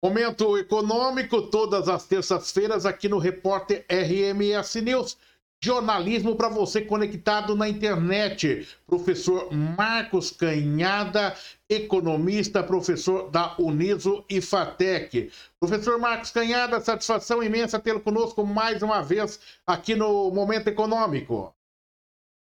[0.00, 5.18] Momento econômico, todas as terças-feiras, aqui no Repórter RMS News.
[5.60, 8.68] Jornalismo para você conectado na internet.
[8.86, 11.34] Professor Marcos Canhada,
[11.68, 15.32] economista, professor da Uniso e Fatec.
[15.58, 21.52] Professor Marcos Canhada, satisfação imensa tê-lo conosco mais uma vez aqui no Momento Econômico.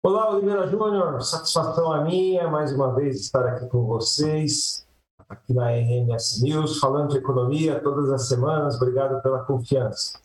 [0.05, 4.87] Olá, Oliveira Júnior, satisfação a minha mais uma vez estar aqui com vocês
[5.31, 8.75] aqui na RMS News, falando de economia todas as semanas.
[8.75, 10.21] Obrigado pela confiança.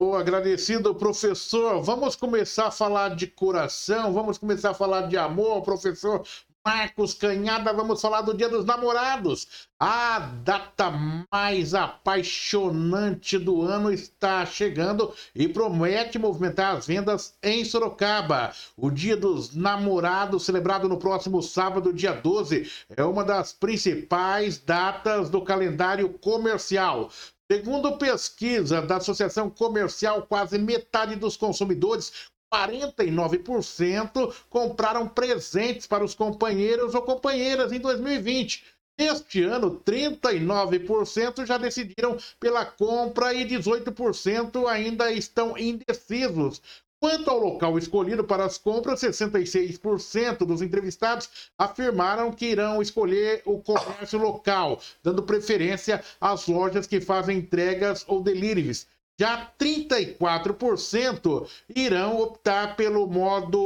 [0.00, 1.80] Oh, agradecido, professor.
[1.80, 6.26] Vamos começar a falar de coração, vamos começar a falar de amor, professor.
[6.66, 9.68] Marcos Canhada, vamos falar do Dia dos Namorados.
[9.78, 10.90] A data
[11.30, 18.50] mais apaixonante do ano está chegando e promete movimentar as vendas em Sorocaba.
[18.78, 25.28] O Dia dos Namorados, celebrado no próximo sábado, dia 12, é uma das principais datas
[25.28, 27.10] do calendário comercial.
[27.52, 36.94] Segundo pesquisa da Associação Comercial, quase metade dos consumidores 49% compraram presentes para os companheiros
[36.94, 38.64] ou companheiras em 2020.
[38.96, 46.62] Este ano, 39% já decidiram pela compra e 18% ainda estão indecisos.
[47.00, 53.60] Quanto ao local escolhido para as compras, 66% dos entrevistados afirmaram que irão escolher o
[53.60, 58.86] comércio local, dando preferência às lojas que fazem entregas ou deliveries.
[59.16, 63.60] Já 34% irão optar pelo modo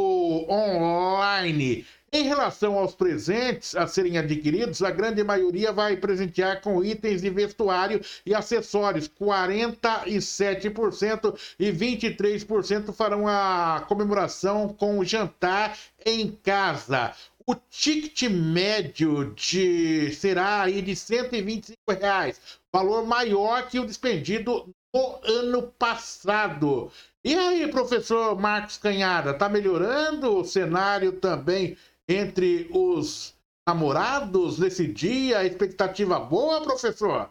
[0.46, 1.86] online.
[2.12, 7.30] Em relação aos presentes a serem adquiridos, a grande maioria vai presentear com itens de
[7.30, 9.08] vestuário e acessórios.
[9.08, 17.14] 47% e 23% farão a comemoração com jantar em casa.
[17.46, 22.38] O ticket médio de será aí de 125 reais,
[22.70, 26.90] valor maior que o despendido no ano passado.
[27.24, 31.76] E aí, professor Marcos Canhada, tá melhorando o cenário também
[32.08, 33.34] entre os
[33.66, 35.44] namorados nesse dia?
[35.44, 37.28] Expectativa boa, professor?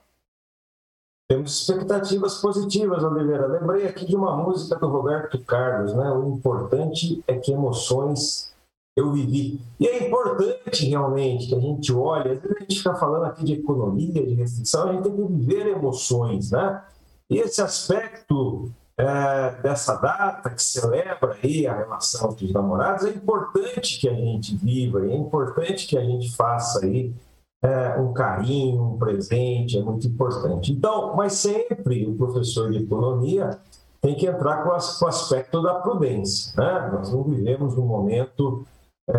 [1.29, 3.47] Temos expectativas positivas, Oliveira.
[3.47, 6.09] Lembrei aqui de uma música do Roberto Carlos, né?
[6.12, 8.53] O importante é que emoções
[8.96, 9.59] eu vivi.
[9.79, 13.44] E é importante realmente que a gente olhe, às vezes a gente fica falando aqui
[13.44, 16.81] de economia, de restrição, a gente tem que viver emoções, né?
[17.30, 23.10] E esse aspecto é, dessa data que celebra aí a relação entre os namorados é
[23.10, 27.14] importante que a gente viva, é importante que a gente faça aí
[27.62, 30.72] é, um carinho, um presente, é muito importante.
[30.72, 33.59] Então, mas sempre o professor de economia
[34.02, 36.54] tem que entrar com, as, com o aspecto da prudência.
[36.56, 36.90] Né?
[36.94, 38.66] Nós não vivemos num momento
[39.09, 39.18] é,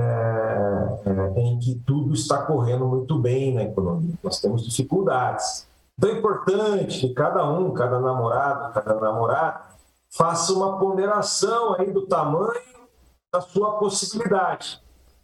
[1.36, 4.14] é, em que tudo está correndo muito bem na economia.
[4.22, 5.67] Nós temos dificuldades.
[5.98, 9.60] Então é importante que cada um, cada namorado, cada namorada,
[10.16, 12.78] faça uma ponderação aí do tamanho
[13.32, 14.80] da sua possibilidade.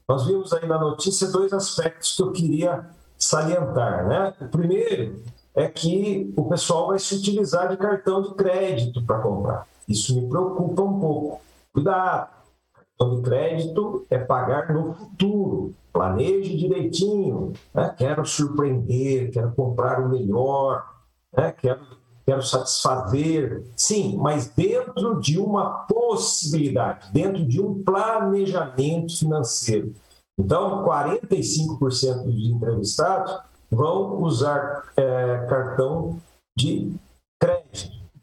[0.09, 4.35] Nós vimos aí na notícia dois aspectos que eu queria salientar, né?
[4.41, 5.23] O primeiro
[5.55, 9.67] é que o pessoal vai se utilizar de cartão de crédito para comprar.
[9.89, 11.41] Isso me preocupa um pouco.
[11.73, 12.31] Cuidado,
[13.01, 15.75] de crédito é pagar no futuro.
[15.93, 17.53] Planeje direitinho.
[17.73, 17.95] Né?
[17.97, 20.85] Quero surpreender, quero comprar o melhor,
[21.37, 21.53] né?
[21.53, 21.81] quero,
[22.25, 23.65] quero satisfazer.
[23.77, 29.93] Sim, mas dentro de uma possibilidade, dentro de um planejamento financeiro.
[30.39, 33.39] Então, 45% dos entrevistados
[33.71, 36.21] vão usar é, cartão
[36.57, 36.93] de.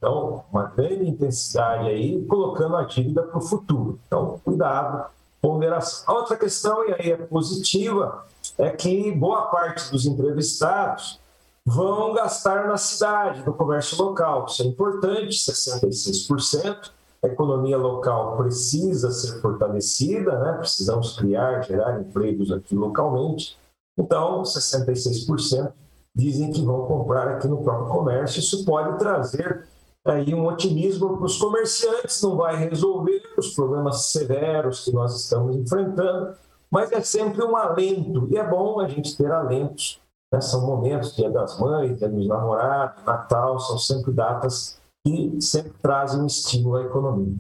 [0.02, 4.00] Então, uma grande intensidade aí, colocando a dívida para o futuro.
[4.08, 5.06] Então, cuidado,
[5.40, 6.16] ponderação.
[6.16, 8.26] Outra questão, e aí é positiva,
[8.58, 11.20] é que boa parte dos entrevistados
[11.64, 14.48] vão gastar na cidade, no comércio local.
[14.48, 16.90] Isso é importante, 66%.
[17.24, 20.54] A economia local precisa ser fortalecida, né?
[20.54, 23.56] precisamos criar, gerar empregos aqui localmente.
[23.96, 25.72] Então, 66%
[26.16, 28.40] dizem que vão comprar aqui no próprio comércio.
[28.40, 29.70] Isso pode trazer
[30.06, 35.56] aí um otimismo para os comerciantes, não vai resolver os problemas severos que nós estamos
[35.56, 36.36] enfrentando,
[36.70, 40.00] mas é sempre um alento, e é bom a gente ter alentos.
[40.34, 40.40] Né?
[40.42, 46.22] São momentos, Dia das Mães, Dia dos Namorados, Natal, são sempre datas que sempre trazem
[46.22, 47.36] um estímulo à economia.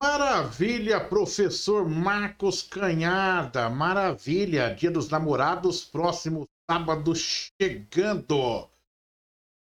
[0.00, 3.68] Maravilha, professor Marcos Canhada.
[3.68, 4.72] Maravilha.
[4.72, 8.68] Dia dos Namorados, próximo sábado chegando.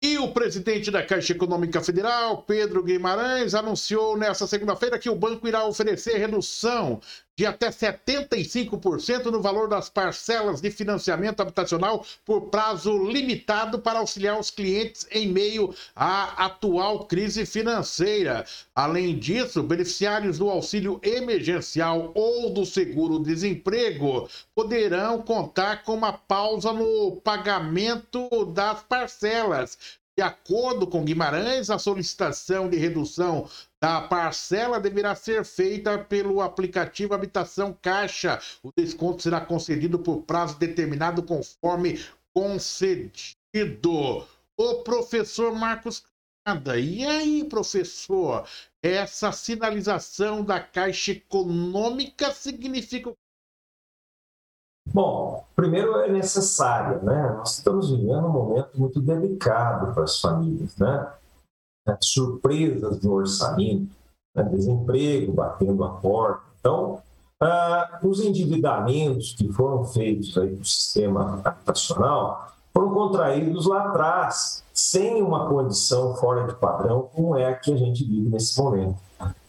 [0.07, 5.49] E o presidente da Caixa Econômica Federal, Pedro Guimarães, anunciou nesta segunda-feira que o banco
[5.49, 7.01] irá oferecer redução
[7.37, 14.39] de até 75% no valor das parcelas de financiamento habitacional por prazo limitado para auxiliar
[14.39, 18.45] os clientes em meio à atual crise financeira.
[18.75, 27.17] Além disso, beneficiários do auxílio emergencial ou do seguro-desemprego poderão contar com uma pausa no
[27.17, 29.77] pagamento das parcelas.
[30.17, 33.49] De acordo com Guimarães, a solicitação de redução
[33.83, 38.41] da parcela deverá ser feita pelo aplicativo Habitação Caixa.
[38.63, 42.01] O desconto será concedido por prazo determinado conforme
[42.33, 43.35] concedido.
[44.57, 46.05] O professor Marcos
[46.47, 46.79] Canada.
[46.79, 48.47] E aí, professor,
[48.81, 53.13] essa sinalização da Caixa Econômica significa
[54.93, 57.35] Bom, primeiro é necessária, né?
[57.37, 61.11] Nós estamos vivendo um momento muito delicado para as famílias, né?
[61.87, 63.95] né, surpresas no orçamento,
[64.35, 66.43] né, desemprego batendo a porta.
[66.59, 67.01] Então,
[67.41, 75.23] ah, os endividamentos que foram feitos aí no sistema habitacional foram contraídos lá atrás, sem
[75.23, 78.99] uma condição fora de padrão, como é a que a gente vive nesse momento.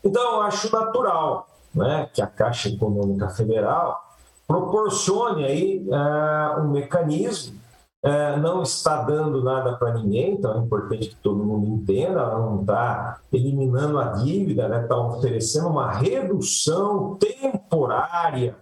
[0.04, 4.05] Então, eu acho natural né, que a Caixa Econômica Federal
[4.48, 7.66] proporcione aí uh, um mecanismo
[8.06, 12.38] é, não está dando nada para ninguém, então é importante que todo mundo entenda, ela
[12.38, 14.88] não está eliminando a dívida, está né?
[14.88, 18.56] Tá oferecendo uma redução temporária,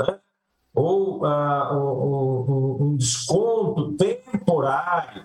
[0.00, 0.18] né?
[0.74, 5.22] ou uh, um, um, desconto temporário,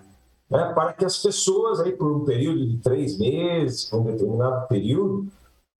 [0.48, 0.72] né?
[0.72, 5.26] para que as pessoas, aí, por um período de três meses, por um determinado período,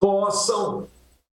[0.01, 0.85] possam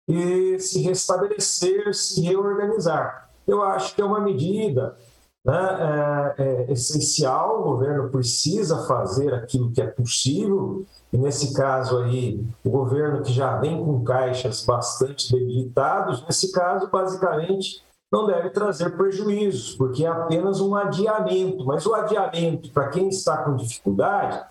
[0.09, 3.29] e, se restabelecer, se reorganizar.
[3.47, 4.97] Eu acho que é uma medida
[5.45, 11.99] né, é, é essencial, o governo precisa fazer aquilo que é possível, e nesse caso
[11.99, 18.49] aí, o governo que já vem com caixas bastante debilitados, nesse caso, basicamente, não deve
[18.49, 24.41] trazer prejuízos, porque é apenas um adiamento, mas o adiamento, para quem está com dificuldade,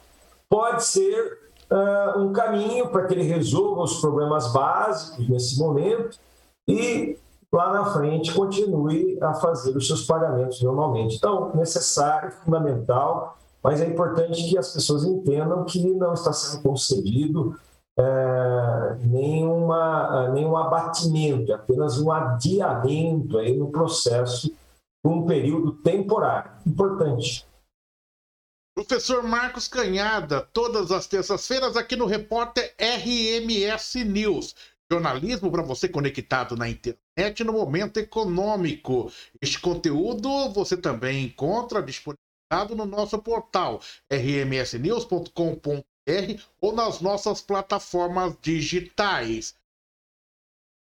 [0.48, 1.37] pode ser
[1.70, 6.18] uh, um caminho para que ele resolva os problemas básicos nesse momento
[6.66, 7.18] e
[7.52, 11.16] lá na frente continue a fazer os seus pagamentos normalmente.
[11.16, 17.58] Então, necessário, fundamental, mas é importante que as pessoas entendam que não está sendo concedido
[17.98, 24.52] é, nenhuma, nenhum abatimento, apenas um adiamento aí no processo
[25.02, 26.50] por um período temporário.
[26.66, 27.46] Importante.
[28.78, 34.54] Professor Marcos Canhada, todas as terças-feiras aqui no Repórter RMS News.
[34.88, 39.10] Jornalismo para você conectado na internet no momento econômico.
[39.42, 45.82] Este conteúdo você também encontra disponibilizado no nosso portal rmsnews.com.br
[46.60, 49.56] ou nas nossas plataformas digitais.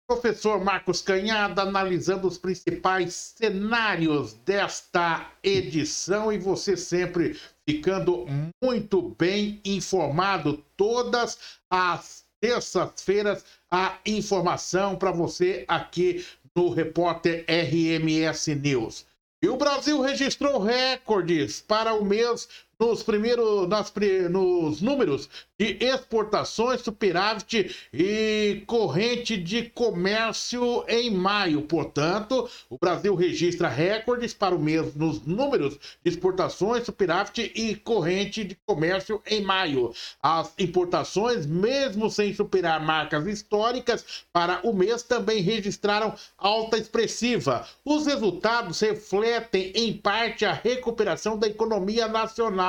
[0.07, 8.27] Professor Marcos Canhada analisando os principais cenários desta edição e você sempre ficando
[8.63, 16.25] muito bem informado todas as terças-feiras a informação para você aqui
[16.55, 19.05] no repórter RMS News.
[19.43, 23.93] E o Brasil registrou recordes para o mês nos primeiros nas,
[24.31, 25.29] nos números
[25.59, 31.63] de exportações, superávit e corrente de comércio em maio.
[31.63, 38.45] Portanto, o Brasil registra recordes para o mês nos números de exportações, superávit e corrente
[38.45, 39.95] de comércio em maio.
[40.23, 47.67] As importações, mesmo sem superar marcas históricas para o mês, também registraram alta expressiva.
[47.85, 52.66] Os resultados refletem em parte a recuperação da economia nacional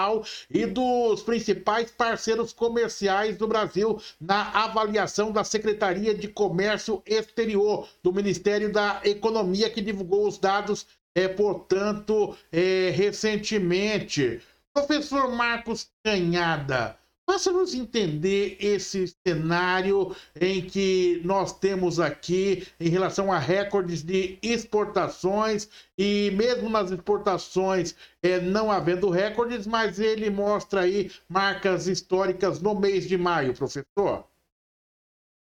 [0.49, 8.13] e dos principais parceiros comerciais do Brasil na avaliação da Secretaria de Comércio Exterior do
[8.13, 10.85] Ministério da Economia, que divulgou os dados,
[11.15, 14.41] é, portanto, é, recentemente.
[14.73, 16.97] Professor Marcos Canhada,
[17.29, 25.67] Faça-nos entender esse cenário em que nós temos aqui em relação a recordes de exportações
[25.97, 27.93] e mesmo nas exportações
[28.23, 34.23] é, não havendo recordes, mas ele mostra aí marcas históricas no mês de maio, professor.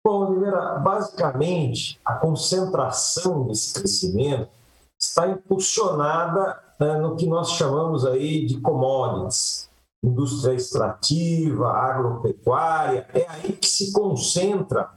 [0.06, 4.50] Bom, Oliveira, basicamente a concentração desse crescimento
[5.00, 9.71] está impulsionada né, no que nós chamamos aí de commodities
[10.04, 14.90] indústria extrativa, agropecuária, é aí que se concentra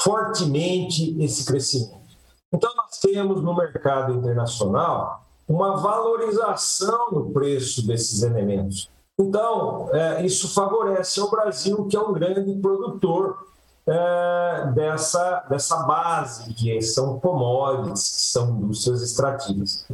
[0.00, 2.08] fortemente esse crescimento.
[2.52, 8.90] Então, nós temos no mercado internacional uma valorização no preço desses elementos.
[9.18, 13.48] Então, é, isso favorece ao Brasil, que é um grande produtor
[13.86, 19.86] é, dessa, dessa base, que são commodities, que são indústrias extrativas.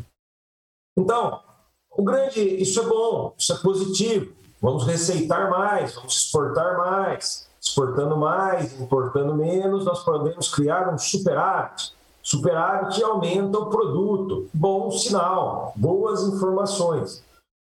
[0.97, 1.41] Então,
[1.91, 4.44] o grande, isso é bom, isso é positivo.
[4.65, 7.47] Vamos receitar mais, vamos exportar mais.
[7.61, 11.93] Exportando mais, importando menos, nós podemos criar um superávit.
[12.23, 14.49] Superávit aumenta o produto.
[14.55, 17.23] Bom sinal, boas informações.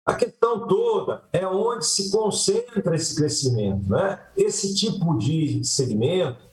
[0.07, 3.91] A questão toda é onde se concentra esse crescimento.
[3.91, 4.21] Né?
[4.37, 6.45] Esse tipo de segmento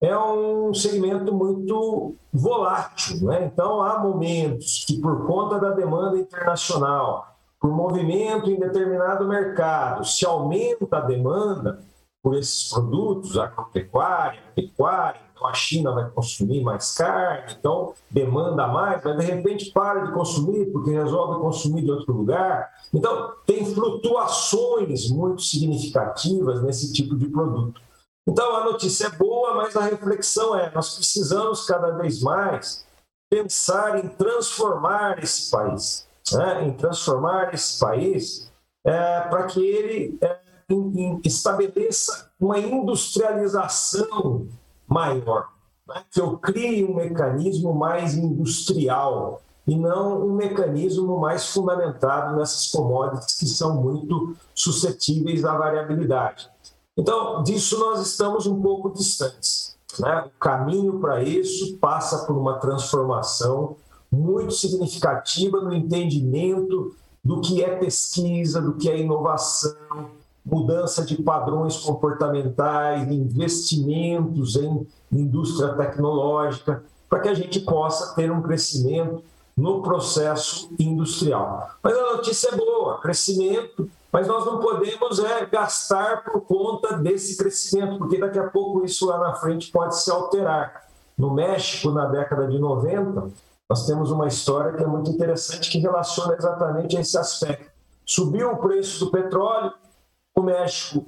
[0.00, 3.26] é um segmento muito volátil.
[3.26, 3.50] Né?
[3.52, 10.24] Então, há momentos que, por conta da demanda internacional, por movimento em determinado mercado, se
[10.24, 11.80] aumenta a demanda
[12.22, 19.02] por esses produtos, agropecuária, pecuária, então a China vai consumir mais carne, então demanda mais,
[19.04, 22.68] mas de repente para de consumir porque resolve consumir de outro lugar.
[22.92, 27.80] Então, tem flutuações muito significativas nesse tipo de produto.
[28.26, 32.84] Então, a notícia é boa, mas a reflexão é: nós precisamos cada vez mais
[33.30, 36.66] pensar em transformar esse país, né?
[36.66, 38.50] em transformar esse país
[38.84, 44.46] é, para que ele é, em, em, estabeleça uma industrialização
[44.86, 45.48] maior,
[45.86, 46.02] né?
[46.10, 53.34] que eu crie um mecanismo mais industrial e não um mecanismo mais fundamentado nessas commodities
[53.34, 56.50] que são muito suscetíveis à variabilidade.
[56.96, 59.76] Então, disso nós estamos um pouco distantes.
[60.00, 60.24] Né?
[60.26, 63.76] O caminho para isso passa por uma transformação
[64.10, 70.10] muito significativa no entendimento do que é pesquisa, do que é inovação,
[70.44, 78.42] mudança de padrões comportamentais, investimentos em indústria tecnológica, para que a gente possa ter um
[78.42, 79.22] crescimento
[79.56, 81.70] no processo industrial.
[81.82, 87.36] Mas a notícia é boa, crescimento mas nós não podemos é, gastar por conta desse
[87.36, 90.88] crescimento, porque daqui a pouco isso lá na frente pode se alterar.
[91.16, 93.28] No México, na década de 90,
[93.68, 97.70] nós temos uma história que é muito interessante que relaciona exatamente esse aspecto.
[98.04, 99.72] Subiu o preço do petróleo,
[100.34, 101.04] o México,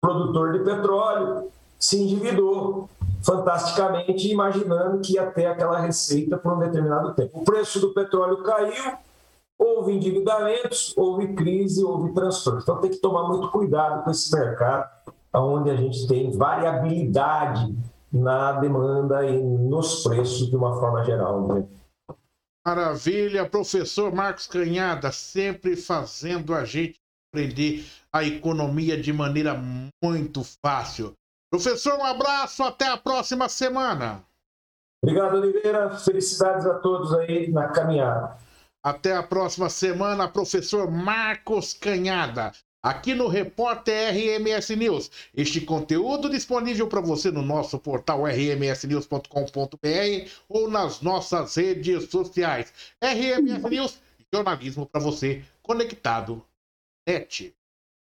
[0.00, 2.88] produtor de petróleo, se endividou
[3.22, 7.40] fantasticamente, imaginando que ia ter aquela receita por um determinado tempo.
[7.40, 8.94] O preço do petróleo caiu,
[9.56, 12.60] houve endividamentos, houve crise, houve transtorno.
[12.60, 14.90] Então tem que tomar muito cuidado com esse mercado,
[15.32, 17.72] onde a gente tem variabilidade
[18.12, 21.46] na demanda e nos preços de uma forma geral.
[21.46, 21.64] Né?
[22.66, 26.94] Maravilha, professor Marcos Canhada, sempre fazendo a gente
[27.32, 29.54] aprender a economia de maneira
[30.02, 31.12] muito fácil.
[31.50, 34.24] Professor, um abraço, até a próxima semana.
[35.02, 35.90] Obrigado, Oliveira.
[35.96, 38.38] Felicidades a todos aí na caminhada.
[38.84, 45.10] Até a próxima semana, professor Marcos Canhada, aqui no Repórter RMS News.
[45.34, 52.72] Este conteúdo disponível para você no nosso portal rmsnews.com.br ou nas nossas redes sociais.
[53.00, 54.00] RMS News,
[54.32, 56.44] jornalismo para você conectado.
[57.06, 57.54] Net.